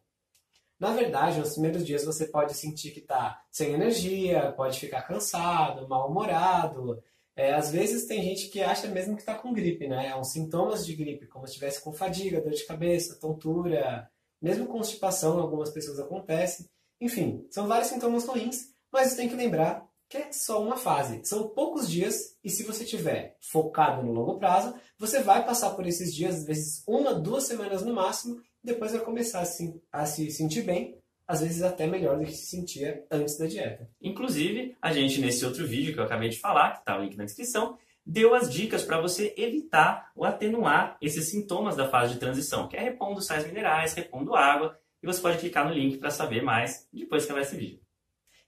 Na 0.80 0.94
verdade, 0.94 1.40
nos 1.40 1.54
primeiros 1.54 1.86
dias 1.86 2.06
você 2.06 2.28
pode 2.28 2.54
sentir 2.54 2.92
que 2.92 3.00
está 3.00 3.42
sem 3.50 3.74
energia, 3.74 4.52
pode 4.52 4.80
ficar 4.80 5.02
cansado, 5.02 5.88
mal-humorado. 5.88 7.02
É, 7.36 7.54
às 7.54 7.72
vezes 7.72 8.06
tem 8.06 8.22
gente 8.22 8.50
que 8.50 8.62
acha 8.62 8.88
mesmo 8.88 9.16
que 9.16 9.22
está 9.22 9.34
com 9.34 9.54
gripe, 9.54 9.88
né? 9.88 10.10
É 10.10 10.16
um 10.16 10.24
sintomas 10.24 10.86
de 10.86 10.96
gripe, 10.96 11.28
como 11.28 11.48
se 11.48 11.54
estivesse 11.54 11.84
com 11.84 11.92
fadiga, 11.92 12.42
dor 12.42 12.52
de 12.52 12.66
cabeça, 12.66 13.20
tontura, 13.20 14.08
mesmo 14.40 14.68
constipação, 14.68 15.40
algumas 15.40 15.72
pessoas 15.72 16.00
acontece. 16.00 16.70
Enfim, 17.00 17.46
são 17.52 17.68
vários 17.68 17.90
sintomas 17.90 18.26
ruins, 18.26 18.70
mas 18.92 19.16
tem 19.16 19.30
que 19.30 19.36
lembrar 19.36 19.88
que 20.10 20.18
é 20.18 20.32
só 20.32 20.62
uma 20.62 20.78
fase. 20.78 21.22
São 21.26 21.50
poucos 21.50 21.90
dias 21.90 22.38
e 22.44 22.50
se 22.50 22.64
você 22.64 22.86
tiver 22.86 23.38
focado 23.42 24.04
no 24.04 24.14
longo 24.14 24.40
prazo, 24.40 24.74
você 24.98 25.22
vai 25.22 25.46
passar 25.46 25.72
por 25.72 25.86
esses 25.86 26.14
dias, 26.14 26.36
às 26.36 26.46
vezes 26.46 26.84
uma, 26.88 27.14
duas 27.14 27.44
semanas 27.44 27.84
no 27.84 27.94
máximo, 27.94 28.42
depois 28.64 28.94
vai 28.94 29.02
começar 29.02 29.42
a 29.42 29.46
se, 29.46 29.82
a 29.92 30.06
se 30.06 30.32
sentir 30.32 30.64
bem, 30.64 30.98
às 31.28 31.42
vezes 31.42 31.62
até 31.62 31.86
melhor 31.86 32.18
do 32.18 32.26
que 32.26 32.32
se 32.32 32.46
sentia 32.46 33.06
antes 33.12 33.38
da 33.38 33.46
dieta. 33.46 33.90
Inclusive, 34.02 34.76
a 34.82 34.94
gente 34.94 35.20
nesse 35.20 35.46
outro 35.46 35.68
vídeo 35.68 35.94
que 35.94 36.00
eu 36.00 36.06
acabei 36.06 36.30
de 36.30 36.40
falar, 36.40 36.72
que 36.72 36.80
está 36.80 36.98
o 36.98 37.04
link 37.04 37.18
na 37.18 37.26
descrição, 37.26 37.78
deu 38.06 38.34
as 38.34 38.50
dicas 38.50 38.84
para 38.84 39.02
você 39.02 39.34
evitar 39.38 40.12
ou 40.16 40.24
atenuar 40.24 40.98
esses 41.02 41.30
sintomas 41.30 41.76
da 41.76 41.90
fase 41.90 42.14
de 42.14 42.20
transição, 42.20 42.70
que 42.70 42.78
é 42.78 42.80
repondo 42.80 43.22
sais 43.22 43.46
minerais, 43.46 43.94
repondo 43.94 44.34
água, 44.34 44.80
e 45.02 45.06
você 45.06 45.22
pode 45.22 45.38
clicar 45.40 45.68
no 45.68 45.74
link 45.74 45.98
para 45.98 46.12
saber 46.12 46.42
mais 46.42 46.88
depois 46.92 47.26
que 47.26 47.32
acabar 47.32 47.46
esse 47.46 47.56
vídeo. 47.56 47.80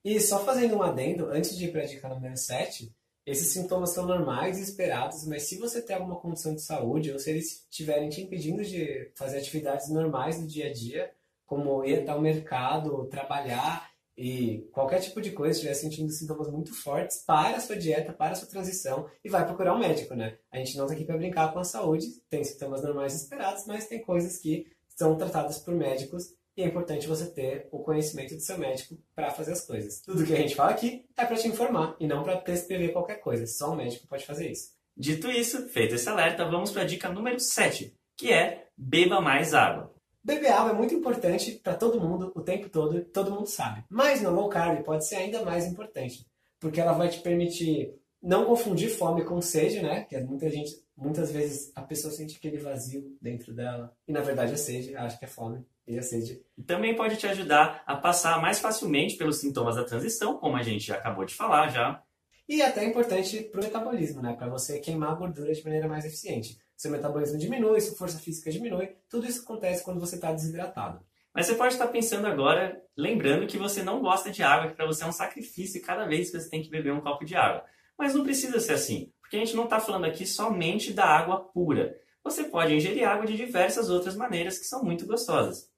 E 0.04 0.20
só 0.20 0.44
fazendo 0.44 0.78
um 0.78 0.82
adendo, 0.82 1.30
antes 1.30 1.58
de 1.58 1.66
ir 1.66 1.72
para 1.72 1.82
a 1.82 1.86
dica 1.86 2.08
número 2.08 2.38
7, 2.38 2.94
esses 3.26 3.50
sintomas 3.50 3.92
são 3.92 4.06
normais 4.06 4.58
e 4.58 4.64
esperados, 4.64 5.26
mas 5.28 5.44
se 5.44 5.58
você 5.58 5.82
tem 5.82 5.96
alguma 5.96 6.16
condição 6.16 6.56
de 6.56 6.62
saúde 6.62 7.12
ou 7.12 7.20
se 7.20 7.30
eles 7.30 7.68
estiverem 7.70 8.10
te 8.10 8.22
impedindo 8.22 8.64
de 8.64 9.12
fazer 9.16 9.38
atividades 9.38 9.90
normais 9.90 10.40
do 10.40 10.48
dia 10.48 10.70
a 10.70 10.74
dia, 10.74 11.12
como 11.46 11.84
ir 11.84 12.00
até 12.00 12.14
o 12.14 12.22
mercado, 12.22 13.06
trabalhar 13.08 13.90
e 14.18 14.68
qualquer 14.72 15.00
tipo 15.00 15.22
de 15.22 15.32
coisa, 15.32 15.54
estiver 15.54 15.74
sentindo 15.74 16.12
sintomas 16.12 16.50
muito 16.50 16.74
fortes, 16.74 17.24
para 17.26 17.58
a 17.58 17.60
sua 17.60 17.76
dieta, 17.76 18.14
para 18.14 18.32
a 18.32 18.36
sua 18.36 18.48
transição 18.48 19.08
e 19.24 19.30
vai 19.30 19.46
procurar 19.46 19.76
um 19.76 19.80
médico, 19.80 20.16
né? 20.16 20.38
A 20.52 20.58
gente 20.58 20.76
não 20.78 20.86
está 20.86 20.96
aqui 20.96 21.06
para 21.06 21.18
brincar 21.18 21.54
com 21.54 21.60
a 21.60 21.64
saúde, 21.64 22.08
tem 22.30 22.44
sintomas 22.44 22.82
normais 22.82 23.14
esperados, 23.14 23.66
mas 23.68 23.88
tem 23.88 24.02
coisas 24.02 24.38
que 24.38 24.66
são 24.88 25.16
tratadas 25.16 25.60
por 25.60 25.74
médicos 25.74 26.34
e 26.60 26.62
é 26.62 26.66
importante 26.66 27.08
você 27.08 27.26
ter 27.26 27.70
o 27.72 27.80
conhecimento 27.80 28.36
do 28.36 28.42
seu 28.42 28.58
médico 28.58 28.98
para 29.16 29.32
fazer 29.32 29.54
as 29.54 29.66
coisas. 29.66 30.02
Tudo 30.02 30.26
que 30.26 30.34
a 30.34 30.36
gente 30.36 30.56
fala 30.56 30.72
aqui 30.72 31.06
é 31.16 31.24
para 31.24 31.38
te 31.38 31.48
informar 31.48 31.96
e 32.02 32.06
não 32.06 32.22
para 32.22 32.36
prescrever 32.36 32.92
qualquer 32.92 33.22
coisa. 33.22 33.48
Só 33.48 33.72
o 33.72 33.78
médico 33.78 34.06
pode 34.08 34.26
fazer 34.26 34.52
isso. 34.52 34.74
Dito 34.96 35.32
isso, 35.32 35.70
feito 35.70 35.96
esse 35.96 36.10
alerta, 36.10 36.44
vamos 36.44 36.72
para 36.72 36.82
a 36.82 36.86
dica 36.86 37.08
número 37.08 37.40
7, 37.40 37.96
que 38.18 38.34
é 38.34 38.66
beba 38.78 39.22
mais 39.22 39.54
água. 39.54 39.96
Beber 40.22 40.52
água 40.52 40.72
é 40.72 40.76
muito 40.76 40.94
importante 40.94 41.54
para 41.64 41.76
todo 41.76 42.02
mundo, 42.02 42.30
o 42.36 42.42
tempo 42.42 42.68
todo, 42.68 43.06
todo 43.06 43.32
mundo 43.32 43.48
sabe. 43.48 43.86
Mas 43.90 44.22
no 44.22 44.30
low 44.30 44.50
carb 44.50 44.84
pode 44.84 45.08
ser 45.08 45.16
ainda 45.16 45.46
mais 45.46 45.66
importante, 45.66 46.28
porque 46.60 46.82
ela 46.82 46.92
vai 46.92 47.08
te 47.08 47.22
permitir 47.22 47.96
não 48.22 48.44
confundir 48.44 48.90
fome 48.90 49.24
com 49.24 49.42
sede, 49.42 49.82
né? 49.82 50.04
Que 50.04 50.20
muita 50.20 50.50
gente, 50.50 50.74
muitas 50.98 51.32
vezes 51.32 51.72
a 51.74 51.82
pessoa 51.82 52.12
sente 52.12 52.36
aquele 52.36 52.58
vazio 52.58 53.16
dentro 53.22 53.54
dela 53.54 53.96
e 54.06 54.12
na 54.12 54.20
verdade 54.20 54.52
é 54.52 54.58
sede, 54.58 54.94
acha 54.94 55.18
que 55.18 55.24
é 55.24 55.28
fome 55.30 55.66
e 55.90 55.98
a 55.98 56.04
sede. 56.04 56.42
Também 56.66 56.96
pode 56.96 57.18
te 57.18 57.28
ajudar 57.28 57.84
a 57.86 57.96
passar 57.96 58.40
mais 58.42 58.60
facilmente 58.60 59.16
pelos 59.16 59.38
sintomas 59.38 59.76
da 59.76 59.84
transição, 59.84 60.38
como 60.38 60.56
a 60.56 60.64
gente 60.64 60.86
já 60.86 60.96
acabou 60.96 61.26
de 61.26 61.34
falar 61.34 61.70
já. 61.70 62.02
E 62.48 62.62
até 62.62 62.84
é 62.84 62.88
importante 62.88 63.42
para 63.44 63.60
o 63.60 63.64
metabolismo, 63.64 64.22
né? 64.22 64.34
Para 64.34 64.48
você 64.48 64.80
queimar 64.80 65.12
a 65.12 65.16
gordura 65.16 65.54
de 65.54 65.64
maneira 65.64 65.88
mais 65.88 66.06
eficiente. 66.06 66.58
Seu 66.76 66.92
metabolismo 66.92 67.38
diminui, 67.38 67.82
sua 67.82 67.98
força 67.98 68.20
física 68.20 68.52
diminui. 68.52 68.96
Tudo 69.10 69.28
isso 69.28 69.44
acontece 69.44 69.84
quando 69.84 70.00
você 70.00 70.16
está 70.16 70.32
desidratado. 70.32 71.04
Mas 71.34 71.46
você 71.46 71.56
pode 71.56 71.74
estar 71.74 71.88
pensando 71.88 72.28
agora, 72.28 72.82
lembrando 72.98 73.48
que 73.48 73.58
você 73.58 73.84
não 73.84 74.02
gosta 74.02 74.32
de 74.32 74.42
água, 74.42 74.70
que 74.70 74.76
para 74.76 74.86
você 74.86 75.04
é 75.04 75.08
um 75.08 75.12
sacrifício 75.12 75.82
cada 75.82 76.06
vez 76.06 76.32
que 76.32 76.40
você 76.40 76.50
tem 76.50 76.62
que 76.62 76.70
beber 76.70 76.94
um 76.94 77.02
copo 77.02 77.26
de 77.26 77.36
água. 77.36 77.64
Mas 77.98 78.16
não 78.16 78.24
precisa 78.24 78.60
ser 78.60 78.74
assim, 78.74 79.12
porque 79.22 79.38
a 79.38 79.40
gente 79.40 79.56
não 79.56 79.66
está 79.66 79.80
falando 79.80 80.06
aqui 80.06 80.26
somente 80.26 80.94
da 80.94 81.06
água 81.06 81.40
pura. 81.40 81.96
Você 82.24 82.44
pode 82.44 82.74
ingerir 82.74 83.08
água 83.08 83.26
de 83.26 83.38
diversas 83.38 83.90
outras 83.90 84.16
maneiras 84.16 84.58
que 84.58 84.66
são 84.66 84.84
muito 84.84 85.06
gostosas. 85.06 85.70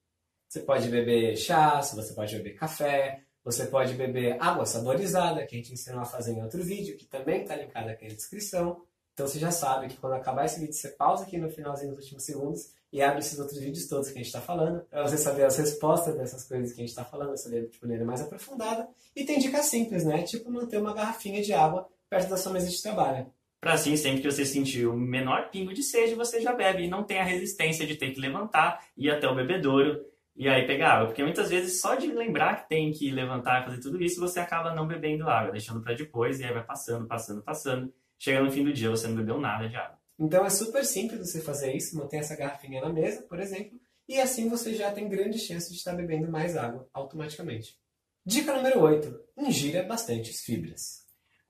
Você 0.51 0.59
pode 0.59 0.89
beber 0.89 1.37
chá, 1.37 1.81
você 1.81 2.13
pode 2.13 2.35
beber 2.35 2.55
café, 2.55 3.21
você 3.41 3.67
pode 3.67 3.93
beber 3.93 4.35
água 4.37 4.65
saborizada, 4.65 5.45
que 5.45 5.55
a 5.55 5.57
gente 5.57 5.71
ensinou 5.71 6.01
a 6.01 6.05
fazer 6.05 6.33
em 6.33 6.43
outro 6.43 6.61
vídeo, 6.61 6.97
que 6.97 7.05
também 7.05 7.43
está 7.43 7.55
linkado 7.55 7.87
aqui 7.87 8.05
na 8.05 8.13
descrição. 8.13 8.81
Então 9.13 9.25
você 9.25 9.39
já 9.39 9.49
sabe 9.49 9.87
que 9.87 9.95
quando 9.95 10.11
acabar 10.11 10.43
esse 10.43 10.59
vídeo, 10.59 10.73
você 10.73 10.89
pausa 10.89 11.23
aqui 11.23 11.37
no 11.37 11.49
finalzinho 11.49 11.91
dos 11.91 12.03
últimos 12.03 12.25
segundos 12.25 12.73
e 12.91 13.01
abre 13.01 13.19
esses 13.19 13.39
outros 13.39 13.59
vídeos 13.59 13.87
todos 13.87 14.09
que 14.09 14.15
a 14.15 14.17
gente 14.17 14.25
está 14.25 14.41
falando, 14.41 14.81
para 14.89 15.03
você 15.03 15.17
saber 15.17 15.45
as 15.45 15.55
respostas 15.55 16.17
dessas 16.17 16.43
coisas 16.43 16.73
que 16.73 16.81
a 16.81 16.83
gente 16.83 16.89
está 16.89 17.05
falando, 17.05 17.37
saber 17.37 17.69
de 17.69 17.81
maneira 17.81 18.03
mais 18.03 18.19
aprofundada. 18.19 18.89
E 19.15 19.23
tem 19.23 19.39
dicas 19.39 19.67
simples, 19.67 20.03
né? 20.03 20.23
Tipo 20.23 20.51
manter 20.51 20.79
uma 20.79 20.93
garrafinha 20.93 21.41
de 21.41 21.53
água 21.53 21.87
perto 22.09 22.27
da 22.27 22.35
sua 22.35 22.51
mesa 22.51 22.67
de 22.67 22.83
trabalho. 22.83 23.25
Para 23.61 23.73
assim, 23.73 23.95
sempre 23.95 24.21
que 24.21 24.29
você 24.29 24.45
sentir 24.45 24.85
o 24.85 24.97
menor 24.97 25.49
pingo 25.49 25.73
de 25.73 25.83
sede, 25.83 26.13
você 26.13 26.41
já 26.41 26.51
bebe 26.51 26.83
e 26.83 26.89
não 26.89 27.05
tem 27.05 27.21
a 27.21 27.23
resistência 27.23 27.87
de 27.87 27.95
ter 27.95 28.11
que 28.11 28.19
levantar, 28.19 28.85
ir 28.97 29.09
até 29.09 29.29
o 29.29 29.35
bebedouro 29.35 30.10
e 30.35 30.47
aí 30.47 30.65
pegar 30.65 30.93
água. 30.93 31.07
Porque 31.07 31.23
muitas 31.23 31.49
vezes 31.49 31.79
só 31.79 31.95
de 31.95 32.07
lembrar 32.07 32.61
que 32.63 32.69
tem 32.69 32.91
que 32.91 33.11
levantar 33.11 33.61
e 33.61 33.65
fazer 33.65 33.81
tudo 33.81 34.01
isso, 34.01 34.19
você 34.19 34.39
acaba 34.39 34.73
não 34.73 34.87
bebendo 34.87 35.29
água, 35.29 35.51
deixando 35.51 35.81
para 35.81 35.93
depois 35.93 36.39
e 36.39 36.45
aí 36.45 36.53
vai 36.53 36.63
passando, 36.63 37.07
passando, 37.07 37.41
passando. 37.41 37.93
Chega 38.17 38.41
no 38.41 38.51
fim 38.51 38.63
do 38.63 38.73
dia, 38.73 38.89
você 38.89 39.07
não 39.07 39.15
bebeu 39.15 39.39
nada 39.39 39.67
de 39.67 39.75
água. 39.75 39.97
Então 40.19 40.45
é 40.45 40.49
super 40.49 40.85
simples 40.85 41.19
você 41.19 41.41
fazer 41.41 41.75
isso, 41.75 41.97
manter 41.97 42.17
essa 42.17 42.35
garrafinha 42.35 42.81
na 42.81 42.93
mesa, 42.93 43.23
por 43.23 43.39
exemplo, 43.39 43.79
e 44.07 44.19
assim 44.19 44.47
você 44.47 44.75
já 44.75 44.91
tem 44.91 45.09
grande 45.09 45.39
chance 45.39 45.69
de 45.71 45.77
estar 45.77 45.93
bebendo 45.93 46.29
mais 46.29 46.55
água 46.55 46.87
automaticamente. 46.93 47.75
Dica 48.23 48.53
número 48.53 48.79
8. 48.79 49.19
Ingira 49.37 49.81
bastantes 49.81 50.41
fibras. 50.41 51.01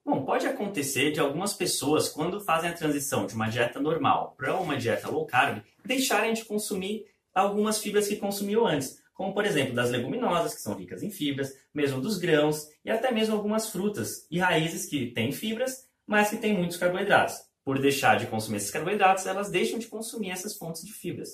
Bom, 0.06 0.24
pode 0.24 0.48
acontecer 0.48 1.12
de 1.12 1.20
algumas 1.20 1.54
pessoas, 1.54 2.08
quando 2.10 2.40
fazem 2.40 2.70
a 2.70 2.74
transição 2.74 3.28
de 3.28 3.36
uma 3.36 3.50
dieta 3.50 3.80
normal 3.80 4.34
para 4.38 4.58
uma 4.58 4.78
dieta 4.78 5.10
low 5.10 5.26
carb, 5.26 5.62
deixarem 5.86 6.34
de 6.34 6.46
consumir 6.46 7.06
algumas 7.34 7.80
fibras 7.80 8.08
que 8.08 8.16
consumiu 8.16 8.66
antes, 8.66 9.02
como 9.14 9.34
por 9.34 9.46
exemplo 9.46 9.76
das 9.76 9.90
leguminosas, 9.90 10.56
que 10.56 10.62
são 10.62 10.76
ricas 10.76 11.04
em 11.04 11.10
fibras, 11.10 11.54
mesmo 11.74 12.02
dos 12.02 12.18
grãos 12.18 12.68
e 12.84 12.90
até 12.90 13.12
mesmo 13.12 13.36
algumas 13.36 13.70
frutas 13.70 14.26
e 14.30 14.40
raízes 14.40 14.86
que 14.86 15.12
têm 15.12 15.32
fibras, 15.32 15.88
mas 16.08 16.30
que 16.30 16.38
têm 16.38 16.58
muitos 16.58 16.78
carboidratos. 16.78 17.36
Por 17.64 17.80
deixar 17.80 18.18
de 18.18 18.26
consumir 18.26 18.58
esses 18.58 18.72
carboidratos, 18.72 19.28
elas 19.28 19.52
deixam 19.52 19.78
de 19.78 19.88
consumir 19.88 20.32
essas 20.32 20.58
fontes 20.58 20.84
de 20.84 20.92
fibras. 20.92 21.30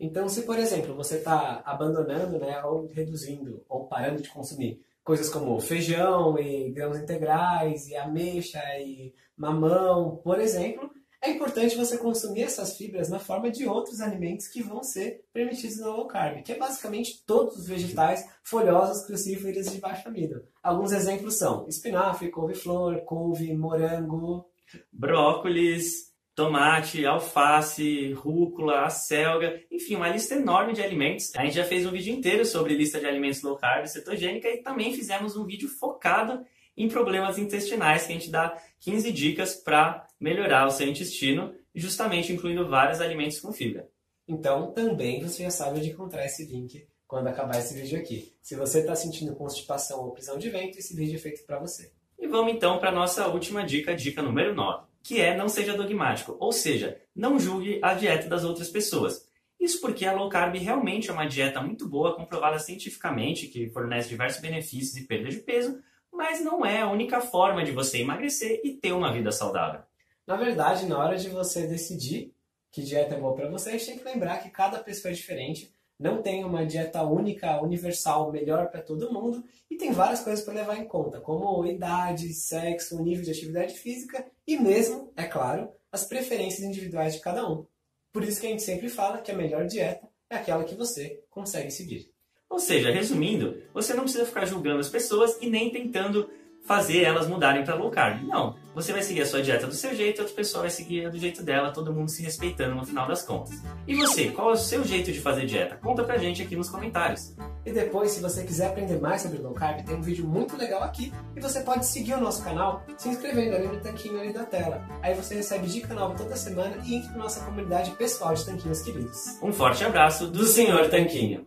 Então, 0.00 0.28
se 0.28 0.42
por 0.42 0.58
exemplo 0.58 0.94
você 0.94 1.16
está 1.16 1.62
abandonando, 1.64 2.38
né, 2.38 2.62
ou 2.64 2.86
reduzindo, 2.86 3.64
ou 3.68 3.86
parando 3.86 4.22
de 4.22 4.28
consumir 4.28 4.80
coisas 5.04 5.28
como 5.28 5.60
feijão 5.60 6.38
e 6.38 6.70
grãos 6.72 6.98
integrais 6.98 7.86
e 7.86 7.96
ameixa 7.96 8.60
e 8.80 9.14
mamão, 9.36 10.16
por 10.16 10.40
exemplo, 10.40 10.90
é 11.22 11.30
importante 11.30 11.76
você 11.76 11.98
consumir 11.98 12.42
essas 12.42 12.76
fibras 12.76 13.08
na 13.08 13.18
forma 13.18 13.50
de 13.50 13.66
outros 13.66 14.00
alimentos 14.00 14.48
que 14.48 14.62
vão 14.62 14.82
ser 14.82 15.24
permitidos 15.32 15.78
no 15.78 15.90
low 15.90 16.06
carb, 16.06 16.42
que 16.42 16.52
é 16.52 16.58
basicamente 16.58 17.24
todos 17.26 17.56
os 17.56 17.66
vegetais 17.66 18.28
folhosos, 18.42 19.06
crucíferos 19.06 19.70
de 19.70 19.78
baixo 19.78 20.08
amido. 20.08 20.44
Alguns 20.62 20.92
exemplos 20.92 21.34
são 21.34 21.66
espinafre, 21.68 22.30
couve-flor, 22.30 23.02
couve, 23.04 23.54
morango, 23.56 24.46
brócolis, 24.92 26.14
tomate, 26.34 27.06
alface, 27.06 28.12
rúcula, 28.12 28.82
acelga, 28.82 29.58
enfim, 29.72 29.96
uma 29.96 30.08
lista 30.08 30.34
enorme 30.34 30.74
de 30.74 30.82
alimentos. 30.82 31.34
A 31.34 31.42
gente 31.42 31.54
já 31.54 31.64
fez 31.64 31.86
um 31.86 31.90
vídeo 31.90 32.14
inteiro 32.14 32.44
sobre 32.44 32.76
lista 32.76 33.00
de 33.00 33.06
alimentos 33.06 33.42
low 33.42 33.56
carb 33.56 33.86
cetogênica 33.86 34.48
e 34.48 34.62
também 34.62 34.92
fizemos 34.92 35.34
um 35.34 35.46
vídeo 35.46 35.68
focado 35.68 36.44
em 36.76 36.88
problemas 36.88 37.38
intestinais, 37.38 38.06
que 38.06 38.12
a 38.12 38.14
gente 38.14 38.30
dá 38.30 38.56
15 38.80 39.10
dicas 39.12 39.54
para 39.54 40.06
melhorar 40.20 40.66
o 40.66 40.70
seu 40.70 40.86
intestino, 40.86 41.54
justamente 41.74 42.32
incluindo 42.32 42.68
vários 42.68 43.00
alimentos 43.00 43.40
com 43.40 43.52
fibra. 43.52 43.88
Então, 44.28 44.72
também 44.72 45.22
você 45.22 45.44
já 45.44 45.50
sabe 45.50 45.78
onde 45.78 45.90
encontrar 45.90 46.26
esse 46.26 46.44
link 46.44 46.86
quando 47.06 47.28
acabar 47.28 47.58
esse 47.58 47.74
vídeo 47.74 47.98
aqui. 47.98 48.34
Se 48.42 48.56
você 48.56 48.80
está 48.80 48.94
sentindo 48.96 49.36
constipação 49.36 50.00
ou 50.00 50.12
prisão 50.12 50.38
de 50.38 50.50
vento, 50.50 50.78
esse 50.78 50.94
vídeo 50.94 51.16
é 51.16 51.18
feito 51.18 51.44
para 51.46 51.58
você. 51.58 51.92
E 52.18 52.26
vamos 52.26 52.52
então 52.52 52.78
para 52.78 52.88
a 52.88 52.94
nossa 52.94 53.28
última 53.28 53.64
dica, 53.64 53.94
dica 53.94 54.22
número 54.22 54.54
9, 54.54 54.86
que 55.02 55.20
é 55.20 55.36
não 55.36 55.48
seja 55.48 55.76
dogmático, 55.76 56.36
ou 56.40 56.50
seja, 56.50 57.00
não 57.14 57.38
julgue 57.38 57.78
a 57.82 57.94
dieta 57.94 58.28
das 58.28 58.42
outras 58.42 58.68
pessoas. 58.68 59.26
Isso 59.60 59.80
porque 59.80 60.04
a 60.04 60.12
low 60.12 60.28
carb 60.28 60.56
realmente 60.56 61.10
é 61.10 61.12
uma 61.12 61.26
dieta 61.26 61.62
muito 61.62 61.88
boa, 61.88 62.16
comprovada 62.16 62.58
cientificamente, 62.58 63.46
que 63.46 63.68
fornece 63.70 64.08
diversos 64.08 64.40
benefícios 64.40 64.96
e 64.96 65.06
perda 65.06 65.28
de 65.28 65.38
peso, 65.38 65.78
mas 66.16 66.40
não 66.40 66.64
é 66.64 66.80
a 66.80 66.90
única 66.90 67.20
forma 67.20 67.64
de 67.64 67.72
você 67.72 67.98
emagrecer 67.98 68.60
e 68.64 68.72
ter 68.72 68.92
uma 68.92 69.12
vida 69.12 69.30
saudável. 69.30 69.82
Na 70.26 70.36
verdade, 70.36 70.86
na 70.86 70.98
hora 70.98 71.16
de 71.16 71.28
você 71.28 71.66
decidir 71.66 72.34
que 72.72 72.82
dieta 72.82 73.14
é 73.14 73.20
boa 73.20 73.34
para 73.34 73.48
você, 73.48 73.70
a 73.70 73.72
gente 73.72 73.86
tem 73.86 73.98
que 73.98 74.04
lembrar 74.04 74.42
que 74.42 74.50
cada 74.50 74.78
pessoa 74.78 75.12
é 75.12 75.14
diferente, 75.14 75.72
não 75.98 76.20
tem 76.20 76.44
uma 76.44 76.66
dieta 76.66 77.02
única, 77.02 77.62
universal, 77.62 78.30
melhor 78.30 78.68
para 78.68 78.82
todo 78.82 79.12
mundo 79.12 79.44
e 79.70 79.76
tem 79.76 79.92
várias 79.92 80.20
coisas 80.20 80.44
para 80.44 80.54
levar 80.54 80.76
em 80.76 80.86
conta, 80.86 81.20
como 81.20 81.64
idade, 81.64 82.34
sexo, 82.34 83.02
nível 83.02 83.24
de 83.24 83.30
atividade 83.30 83.74
física 83.74 84.26
e 84.46 84.58
mesmo, 84.58 85.12
é 85.16 85.24
claro, 85.24 85.70
as 85.90 86.04
preferências 86.04 86.66
individuais 86.66 87.14
de 87.14 87.20
cada 87.20 87.48
um. 87.48 87.66
Por 88.12 88.24
isso 88.24 88.40
que 88.40 88.46
a 88.46 88.50
gente 88.50 88.62
sempre 88.62 88.88
fala 88.88 89.22
que 89.22 89.30
a 89.30 89.36
melhor 89.36 89.66
dieta 89.66 90.08
é 90.28 90.36
aquela 90.36 90.64
que 90.64 90.74
você 90.74 91.22
consegue 91.30 91.70
seguir. 91.70 92.15
Ou 92.50 92.58
seja, 92.58 92.90
resumindo, 92.90 93.62
você 93.74 93.92
não 93.92 94.04
precisa 94.04 94.24
ficar 94.24 94.46
julgando 94.46 94.80
as 94.80 94.88
pessoas 94.88 95.36
e 95.40 95.50
nem 95.50 95.70
tentando 95.70 96.28
fazer 96.66 97.04
elas 97.04 97.28
mudarem 97.28 97.64
para 97.64 97.76
low 97.76 97.90
carb. 97.90 98.22
Não, 98.24 98.56
você 98.74 98.92
vai 98.92 99.02
seguir 99.02 99.22
a 99.22 99.26
sua 99.26 99.40
dieta 99.40 99.66
do 99.66 99.72
seu 99.72 99.94
jeito, 99.94 100.20
outra 100.20 100.34
pessoa 100.34 100.62
vai 100.62 100.70
seguir 100.70 101.08
do 101.08 101.16
jeito 101.16 101.42
dela, 101.42 101.70
todo 101.70 101.92
mundo 101.92 102.10
se 102.10 102.22
respeitando 102.22 102.74
no 102.74 102.84
final 102.84 103.06
das 103.06 103.22
contas. 103.22 103.62
E 103.86 103.94
você, 103.94 104.30
qual 104.30 104.50
é 104.50 104.52
o 104.54 104.56
seu 104.56 104.84
jeito 104.84 105.12
de 105.12 105.20
fazer 105.20 105.46
dieta? 105.46 105.76
Conta 105.76 106.02
pra 106.02 106.18
gente 106.18 106.42
aqui 106.42 106.56
nos 106.56 106.68
comentários. 106.68 107.34
E 107.64 107.72
depois, 107.72 108.10
se 108.10 108.20
você 108.20 108.44
quiser 108.44 108.66
aprender 108.66 109.00
mais 109.00 109.22
sobre 109.22 109.38
low 109.38 109.54
carb, 109.54 109.84
tem 109.84 109.96
um 109.96 110.02
vídeo 110.02 110.26
muito 110.26 110.56
legal 110.56 110.82
aqui 110.82 111.12
e 111.36 111.40
você 111.40 111.60
pode 111.60 111.86
seguir 111.86 112.14
o 112.14 112.20
nosso 112.20 112.42
canal 112.42 112.84
se 112.96 113.08
inscrevendo 113.08 113.54
ali 113.54 113.68
no 113.68 113.80
tanquinho 113.80 114.20
ali 114.20 114.32
da 114.32 114.44
tela. 114.44 114.84
Aí 115.02 115.14
você 115.14 115.36
recebe 115.36 115.68
dica 115.68 115.94
nova 115.94 116.14
toda 116.14 116.36
semana 116.36 116.78
e 116.84 116.96
entra 116.96 117.10
na 117.12 117.18
nossa 117.18 117.44
comunidade 117.44 117.92
pessoal 117.92 118.34
de 118.34 118.44
tanquinhos 118.44 118.82
queridos. 118.82 119.38
Um 119.40 119.52
forte 119.52 119.84
abraço 119.84 120.26
do 120.26 120.44
Senhor 120.44 120.88
Tanquinho. 120.88 121.46